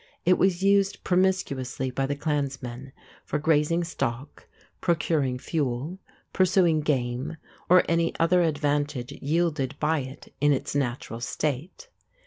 [0.25, 2.91] It was used promiscuously by the clansmen
[3.23, 4.47] for grazing stock,
[4.81, 5.99] procuring fuel,
[6.33, 7.37] pursuing game,
[7.69, 11.87] or any other advantage yielded by it in its natural state.